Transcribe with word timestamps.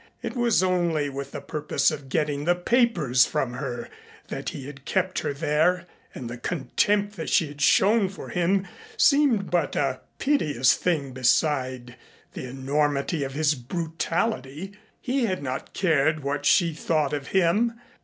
It 0.23 0.35
was 0.35 0.63
only 0.63 1.09
with 1.09 1.29
the 1.29 1.41
purpose 1.41 1.91
of 1.91 2.09
getting 2.09 2.45
the 2.45 2.55
papers 2.55 3.27
from 3.27 3.53
her 3.53 3.87
that 4.29 4.49
he 4.49 4.65
had 4.65 4.83
kept 4.83 5.19
her 5.19 5.31
there, 5.31 5.85
and 6.15 6.27
the 6.27 6.39
contempt 6.39 7.17
that 7.17 7.29
she 7.29 7.45
had 7.47 7.61
shown 7.61 8.09
for 8.09 8.29
him 8.29 8.65
seemed 8.97 9.51
but 9.51 9.75
a 9.75 10.01
piteous 10.17 10.73
thing 10.75 11.11
beside 11.13 11.97
the 12.33 12.45
enormity 12.49 13.23
of 13.23 13.33
his 13.33 13.53
brutality. 13.53 14.71
He 14.99 15.25
had 15.27 15.43
not 15.43 15.73
cared 15.75 16.21
what 16.23 16.47
she 16.47 16.73
thought 16.73 17.13
of 17.13 17.27
him. 17.27 17.79